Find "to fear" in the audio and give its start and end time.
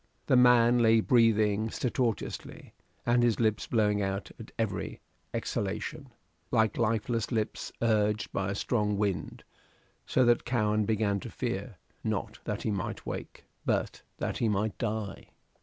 11.19-11.77